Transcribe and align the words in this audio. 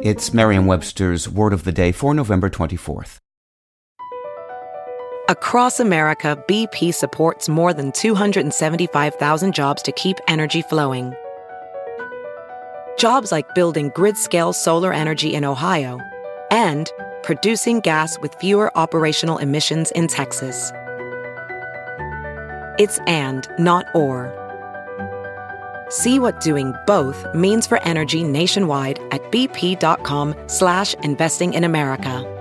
It's 0.00 0.32
Merriam 0.32 0.66
Webster's 0.66 1.28
Word 1.28 1.52
of 1.52 1.64
the 1.64 1.72
Day 1.72 1.90
for 1.90 2.14
November 2.14 2.48
24th. 2.48 3.16
Across 5.28 5.80
America, 5.80 6.40
BP 6.48 6.94
supports 6.94 7.48
more 7.48 7.74
than 7.74 7.90
275,000 7.90 9.52
jobs 9.52 9.82
to 9.82 9.90
keep 9.90 10.18
energy 10.28 10.62
flowing. 10.62 11.12
Jobs 12.96 13.32
like 13.32 13.52
building 13.56 13.90
grid 13.92 14.16
scale 14.16 14.52
solar 14.52 14.92
energy 14.92 15.34
in 15.34 15.44
Ohio 15.44 15.98
and 16.52 16.92
producing 17.24 17.80
gas 17.80 18.16
with 18.20 18.36
fewer 18.36 18.70
operational 18.78 19.38
emissions 19.38 19.90
in 19.96 20.06
Texas. 20.06 20.70
It's 22.78 23.00
and, 23.08 23.48
not 23.58 23.86
or. 23.96 24.47
See 25.88 26.18
what 26.18 26.40
doing 26.40 26.74
both 26.86 27.26
means 27.34 27.66
for 27.66 27.82
energy 27.82 28.22
nationwide 28.22 28.98
at 29.10 29.22
bp.com 29.32 30.34
slash 30.46 30.94
investing 31.02 31.54
in 31.54 31.64
America. 31.64 32.34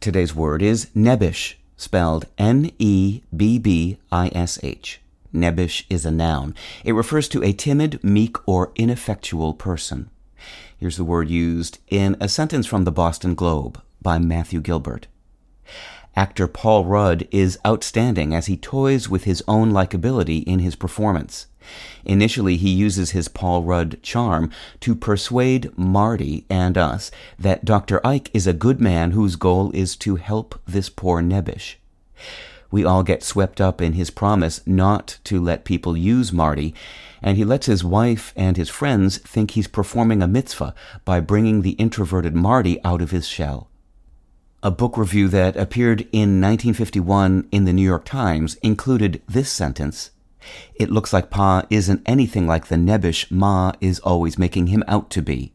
Today's 0.00 0.34
word 0.34 0.60
is 0.60 0.86
nebbish, 0.94 1.54
spelled 1.76 2.26
N-E-B-B-I-S-H. 2.36 3.20
Nebbish 5.34 5.84
is 5.88 6.04
a 6.04 6.10
noun. 6.10 6.54
It 6.84 6.92
refers 6.92 7.26
to 7.30 7.42
a 7.42 7.54
timid, 7.54 8.04
meek, 8.04 8.36
or 8.46 8.70
ineffectual 8.76 9.54
person. 9.54 10.10
Here's 10.76 10.98
the 10.98 11.04
word 11.04 11.30
used 11.30 11.78
in 11.88 12.18
a 12.20 12.28
sentence 12.28 12.66
from 12.66 12.84
the 12.84 12.92
Boston 12.92 13.34
Globe 13.34 13.80
by 14.02 14.18
Matthew 14.18 14.60
Gilbert. 14.60 15.06
Actor 16.16 16.48
Paul 16.48 16.84
Rudd 16.84 17.26
is 17.30 17.58
outstanding 17.66 18.34
as 18.34 18.46
he 18.46 18.56
toys 18.56 19.08
with 19.08 19.24
his 19.24 19.42
own 19.48 19.72
likability 19.72 20.44
in 20.44 20.60
his 20.60 20.76
performance. 20.76 21.46
Initially, 22.04 22.56
he 22.56 22.70
uses 22.70 23.10
his 23.10 23.28
Paul 23.28 23.62
Rudd 23.62 23.98
charm 24.02 24.50
to 24.80 24.94
persuade 24.94 25.76
Marty 25.76 26.44
and 26.48 26.78
us 26.78 27.10
that 27.38 27.64
Dr. 27.64 28.06
Ike 28.06 28.30
is 28.32 28.46
a 28.46 28.52
good 28.52 28.80
man 28.80 29.12
whose 29.12 29.36
goal 29.36 29.70
is 29.72 29.96
to 29.96 30.16
help 30.16 30.60
this 30.66 30.88
poor 30.88 31.20
Nebbish. 31.20 31.76
We 32.70 32.84
all 32.84 33.02
get 33.02 33.22
swept 33.22 33.60
up 33.60 33.80
in 33.80 33.94
his 33.94 34.10
promise 34.10 34.60
not 34.66 35.18
to 35.24 35.40
let 35.40 35.64
people 35.64 35.96
use 35.96 36.32
Marty, 36.32 36.74
and 37.22 37.36
he 37.36 37.44
lets 37.44 37.66
his 37.66 37.84
wife 37.84 38.32
and 38.36 38.56
his 38.56 38.68
friends 38.68 39.18
think 39.18 39.52
he's 39.52 39.68
performing 39.68 40.22
a 40.22 40.28
mitzvah 40.28 40.74
by 41.04 41.20
bringing 41.20 41.62
the 41.62 41.72
introverted 41.72 42.34
Marty 42.34 42.82
out 42.84 43.00
of 43.00 43.10
his 43.10 43.26
shell. 43.26 43.68
A 44.64 44.70
book 44.70 44.96
review 44.96 45.28
that 45.28 45.58
appeared 45.58 46.08
in 46.10 46.40
1951 46.40 47.48
in 47.52 47.66
the 47.66 47.72
New 47.74 47.82
York 47.82 48.06
Times 48.06 48.54
included 48.62 49.20
this 49.28 49.52
sentence 49.52 50.10
It 50.74 50.90
looks 50.90 51.12
like 51.12 51.28
Pa 51.28 51.66
isn't 51.68 52.00
anything 52.06 52.46
like 52.46 52.68
the 52.68 52.78
nebbish 52.78 53.30
Ma 53.30 53.72
is 53.82 53.98
always 53.98 54.38
making 54.38 54.68
him 54.68 54.82
out 54.88 55.10
to 55.10 55.20
be. 55.20 55.52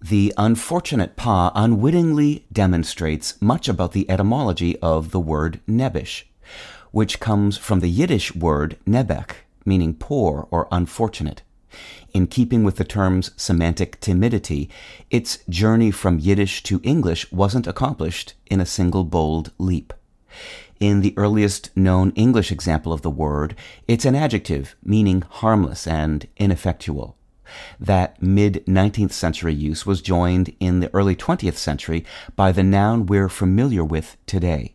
The 0.00 0.32
unfortunate 0.38 1.14
Pa 1.14 1.52
unwittingly 1.54 2.46
demonstrates 2.50 3.34
much 3.42 3.68
about 3.68 3.92
the 3.92 4.10
etymology 4.10 4.78
of 4.78 5.10
the 5.10 5.20
word 5.20 5.60
nebbish, 5.68 6.24
which 6.90 7.20
comes 7.20 7.58
from 7.58 7.80
the 7.80 7.90
Yiddish 7.90 8.34
word 8.34 8.78
nebech, 8.86 9.34
meaning 9.66 9.92
poor 9.92 10.48
or 10.50 10.68
unfortunate. 10.72 11.42
In 12.12 12.26
keeping 12.26 12.64
with 12.64 12.76
the 12.76 12.84
term's 12.84 13.30
semantic 13.36 14.00
timidity, 14.00 14.68
its 15.10 15.38
journey 15.48 15.90
from 15.90 16.18
Yiddish 16.18 16.62
to 16.64 16.80
English 16.82 17.30
wasn't 17.32 17.66
accomplished 17.66 18.34
in 18.46 18.60
a 18.60 18.66
single 18.66 19.04
bold 19.04 19.52
leap. 19.58 19.92
In 20.80 21.00
the 21.00 21.14
earliest 21.16 21.70
known 21.76 22.10
English 22.16 22.50
example 22.50 22.92
of 22.92 23.02
the 23.02 23.10
word, 23.10 23.54
it's 23.86 24.04
an 24.04 24.14
adjective 24.14 24.74
meaning 24.82 25.22
harmless 25.22 25.86
and 25.86 26.26
ineffectual. 26.36 27.16
That 27.78 28.20
mid 28.22 28.64
19th 28.66 29.12
century 29.12 29.54
use 29.54 29.86
was 29.86 30.02
joined 30.02 30.54
in 30.58 30.80
the 30.80 30.90
early 30.94 31.14
20th 31.14 31.56
century 31.56 32.04
by 32.34 32.52
the 32.52 32.62
noun 32.62 33.06
we're 33.06 33.28
familiar 33.28 33.84
with 33.84 34.16
today. 34.26 34.74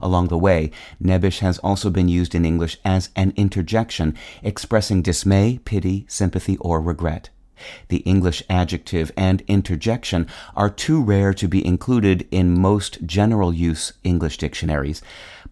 Along 0.00 0.28
the 0.28 0.38
way, 0.38 0.70
nebbish 1.02 1.40
has 1.40 1.58
also 1.58 1.90
been 1.90 2.08
used 2.08 2.34
in 2.34 2.44
English 2.44 2.78
as 2.84 3.10
an 3.16 3.32
interjection 3.36 4.16
expressing 4.42 5.02
dismay, 5.02 5.58
pity, 5.64 6.06
sympathy, 6.08 6.56
or 6.58 6.80
regret. 6.80 7.30
The 7.88 7.98
English 7.98 8.42
adjective 8.50 9.10
and 9.16 9.42
interjection 9.48 10.26
are 10.54 10.70
too 10.70 11.02
rare 11.02 11.32
to 11.34 11.48
be 11.48 11.66
included 11.66 12.26
in 12.30 12.60
most 12.60 13.06
general 13.06 13.52
use 13.52 13.92
English 14.04 14.38
dictionaries, 14.38 15.02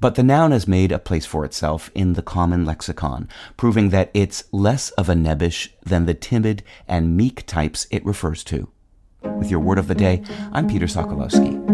but 0.01 0.15
the 0.15 0.23
noun 0.23 0.51
has 0.51 0.69
made 0.69 0.93
a 0.93 0.99
place 0.99 1.25
for 1.25 1.45
itself 1.45 1.91
in 1.95 2.12
the 2.12 2.23
common 2.23 2.65
lexicon, 2.65 3.29
proving 3.56 3.91
that 3.91 4.11
it's 4.12 4.45
less 4.53 4.91
of 4.91 5.09
a 5.09 5.15
nebbish 5.15 5.71
than 5.83 6.06
the 6.06 6.15
timid 6.15 6.62
and 6.87 7.17
meek 7.17 7.47
types 7.47 7.87
it 7.91 8.05
refers 8.05 8.45
to. 8.45 8.69
With 9.23 9.51
your 9.51 9.61
word 9.61 9.79
of 9.79 9.89
the 9.89 9.95
day, 9.95 10.23
I'm 10.53 10.69
Peter 10.69 10.87
Sokolowski. 10.87 11.74